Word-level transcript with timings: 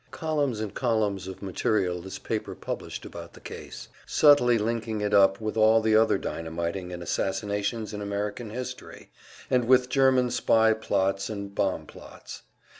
Columns 0.09 0.59
and 0.61 0.73
columns 0.73 1.27
of 1.27 1.43
material 1.43 2.01
this 2.01 2.17
paper 2.17 2.55
published 2.55 3.05
about 3.05 3.33
the 3.33 3.39
case, 3.39 3.87
subtly 4.07 4.57
linking 4.57 4.99
it 4.99 5.13
up 5.13 5.39
with 5.39 5.55
all 5.55 5.79
the 5.79 5.95
other 5.95 6.17
dynamitings 6.17 6.91
and 6.91 7.03
assassinations 7.03 7.93
in 7.93 8.01
American 8.01 8.49
history, 8.49 9.11
and 9.51 9.65
with 9.65 9.89
German 9.89 10.31
spy 10.31 10.73
plots 10.73 11.29
and 11.29 11.53
bomb 11.53 11.85
plots. 11.85 12.41